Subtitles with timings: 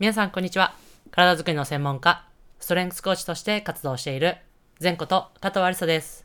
[0.00, 0.72] 皆さん、こんにちは。
[1.10, 2.24] 体づくりの専門家、
[2.58, 4.38] ストレングスコーチとして活動している、
[4.82, 6.24] 前こと加藤ありさです。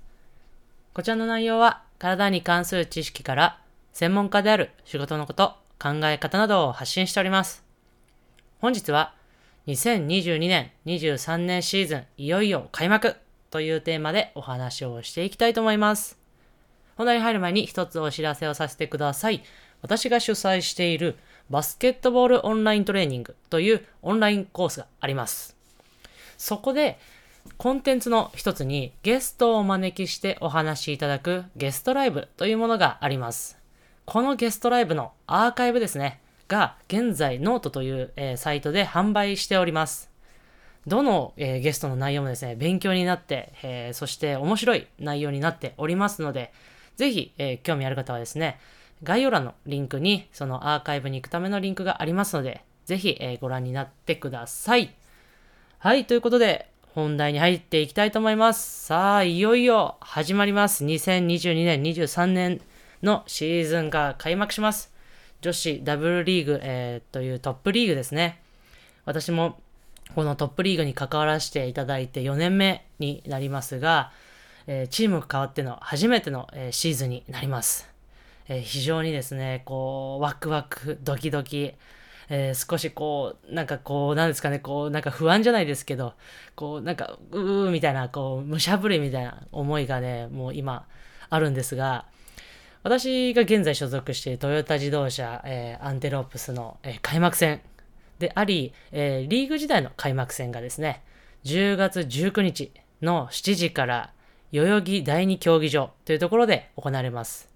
[0.94, 3.60] こちらの内容は、体に関する知識から、
[3.92, 7.66] 専門家である仕事のこと、考え方などを発信しております。
[8.62, 9.14] 本日は、
[9.68, 13.18] 2022年23年シーズン、いよいよ開幕
[13.52, 16.18] というテーマでお話をしていきたいと思います。
[16.96, 19.44] 本題に入る前に一つお知らせをさせてください。
[19.82, 21.18] 私が主催している
[21.50, 25.56] バスケットボールオンライントレーニングというオンラインコースがあります。
[26.38, 26.98] そこで
[27.58, 33.58] コンテンツの一つにゲストをお招きしてお話しいただくゲストライブというものがあります。
[34.06, 40.10] このゲストライブのアーカイブですね、が現在ノートという、えーサイトで販売しております。
[40.86, 46.52] どの、えーゲストの内容もですね、勉強になって、えーそして面白い内容になっておりますので、
[46.98, 48.60] ぜひ、え興味ある方はですね、
[49.06, 54.94] 概要欄のリンクに、そのアーカイブに行くためのリンクがありますので、ぜひ、えーご覧になってください。
[55.80, 58.86] はい、ということで、本題に入っていきたいと思います。
[58.86, 60.84] さあ、いよいよ始まります。
[60.86, 62.62] 2022年、23年
[63.04, 64.94] のシーズンが開幕します。
[65.42, 68.42] 女子ダブルリーグ、えーというトップリーグですね。
[69.06, 69.60] 私も
[70.16, 74.12] このトップリーグに関わらせていただいて4年目になりますが、
[74.68, 77.95] えーチームが変わっての初めての、えーシーズンになります。
[78.48, 81.74] えー非常にですね、こう、ワクワク、ドキドキ、
[82.30, 86.14] えー少しこう、なんかこう、なんですかね、こう、なんか不安じゃないですけど、
[86.56, 90.88] こう、なんか、うーみたいな、こう、むしゃぶりみたいな思いがね、もう今、
[91.30, 92.06] あるんですが、
[92.84, 97.62] 私が現在所属しているトヨタ自動車、えーアンテロープスの、えー開幕戦
[98.20, 101.02] であり、えーリーグ時代の開幕戦がですね、
[101.46, 104.12] 10月19日の7時から
[104.52, 107.55] 代々木第二競技場というところで行われます。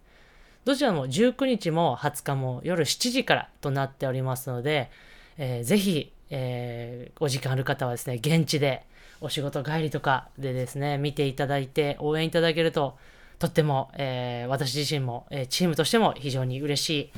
[0.69, 4.91] どちらも19日も20日も夜7時からとなっておりますので、
[5.39, 8.85] えーぜひ、えーお時間ある方はですね、現地で
[9.19, 12.99] お仕事帰りとかでですね、見ていただいて応援いただけると、
[13.39, 17.11] とっても、えー私自身も、えーチームとしても非常に嬉しい、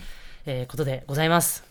[0.46, 1.66] えーことでございます。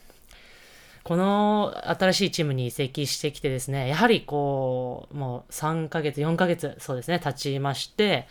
[1.03, 8.28] この新しいチームに移籍してきてですね、やはりこう、もう3ヶ月、4ヶ月、そうですね、経ちまして、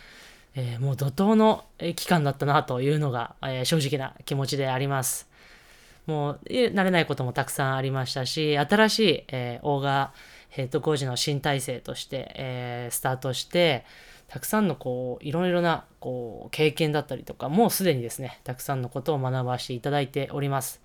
[0.54, 1.64] えーもう怒涛の
[1.96, 5.28] 期間だったなというのが、えー正直な気持ちであります。
[6.06, 10.12] もう、えー慣れないこともたくさんありましたし、新しい、えー、オーガ
[10.48, 13.84] ヘッドコーチの新体制として、えースタートして、
[14.28, 20.80] たくさんのこう、いろいろな、こう、経験だったりとか、もうすでにですね、たくさんのことを学ばせていただいております。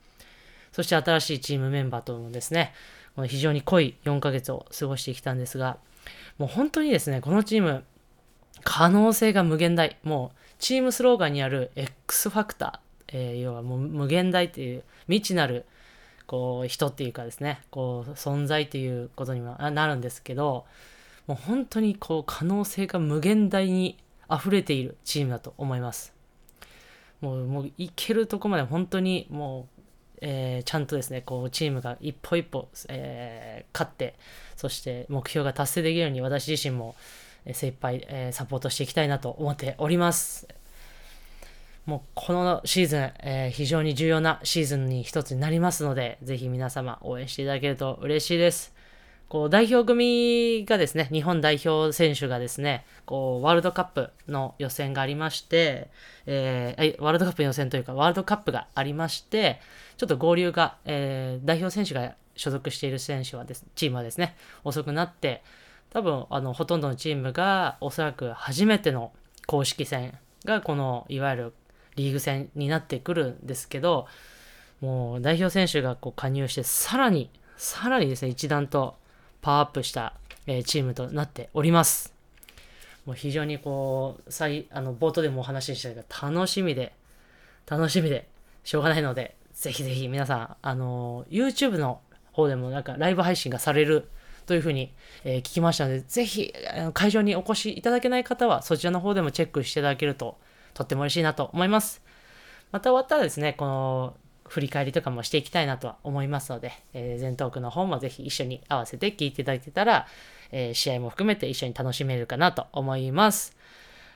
[0.71, 2.73] そして新しいチームメンバーともですね、
[3.15, 5.77] この非常に濃い4ヶ月を過ごしてきたんですが、
[6.37, 7.83] もう本当にですね、このチーム、
[8.65, 9.97] 可能性が無限大。
[10.03, 15.65] もう、チームスローガンにある X ファクター、えー要はもう無限大っていう未知なる、
[16.25, 20.65] こう、人っていうかですね、こう、存在っていうことにはなるんですけど、
[21.27, 23.97] もう本当にこう、可能性が無限大に
[24.29, 26.11] 溢れているチームだと思います。
[27.21, 29.81] もう、もう、いけるとこまで本当にもう、
[30.21, 34.15] えーちゃんとですね、こう、チームが一歩一歩、えー勝って、
[34.55, 36.95] そして目標が達成できるように私自身も、
[37.53, 40.47] 精一杯、えサポートしていきたいなと思っております。
[41.85, 48.73] もうこのシーズン、えー非常に重要なシーズンに一つになりますので、ぜひ皆様応援していただけると嬉しいです。
[49.27, 55.89] こう代表組がですね、日本代表選手がですね、こうワールドカップの予選がありまして、
[56.25, 59.59] えーワールドカップ予選というか、ワールドカップがありまして、
[59.97, 65.43] ちょっと合流が、えー代表選手が所属している選手はです、チームはですね、遅くなって、
[65.95, 69.13] 多分、あの、ほとんどのチームが、おそらく初めての
[69.47, 71.53] 公式戦が、この、いわゆる
[71.95, 74.05] リーグ戦になってくるんですけど、
[74.81, 78.97] もう代表選手がこう加入して、さらに、さらにですね、一段と
[79.41, 80.15] パワーアップした、
[80.47, 82.13] えチームとなっております。
[83.05, 86.91] もう非常にこう、最、あの、冒頭でもお話ししたけど、楽しみで、
[87.67, 88.27] 楽しみで、
[88.65, 92.01] しょうがないので、ぜひぜひ皆さん、あの、YouTube の
[92.33, 94.09] 方でもなんかライブ配信がされる
[94.45, 94.93] というふうに、
[95.23, 96.53] えー聞きましたので、ぜひ、
[96.93, 100.37] 会場にお越しいただけない方は、そちらの方でもチェックしていただけると、
[100.73, 102.01] とっても嬉しいなと思います。
[102.71, 110.07] また終わったらですね、この、振り返りとかもしていきたいなとは思いますので、えー、全トークの方もぜひ一緒に合わせて聞いていただけたら、
[110.51, 113.55] えー試合も含めて一緒に楽しめるかなと思います。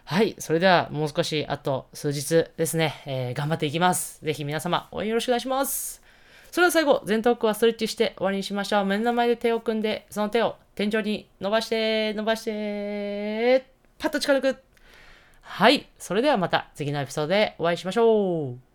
[0.05, 0.35] はい。
[0.39, 4.23] それではもう少しあと数日ですね、えー頑張っていきます。
[4.23, 6.08] ぜひ皆様応援よろしくお願いします。
[6.51, 8.85] それでは最後、全トークはストレッチして終わりにしましょう。
[8.85, 13.65] 目の前で手を組んで、その手を天井に伸ばして、伸ばして、
[13.99, 14.59] パッと力抜く。
[15.41, 15.87] はい。
[15.97, 18.68] それではまた次のエピソードでお会いしましょう。